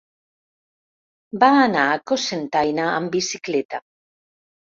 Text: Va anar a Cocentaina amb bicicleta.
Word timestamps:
Va 1.43 1.49
anar 1.65 1.83
a 1.89 1.99
Cocentaina 2.11 2.87
amb 2.93 3.15
bicicleta. 3.17 3.83